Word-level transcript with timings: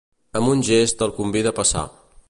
Amb 0.39 0.49
un 0.53 0.63
gest 0.69 1.05
el 1.07 1.15
convida 1.21 1.53
a 1.55 1.59
passar. 1.63 1.87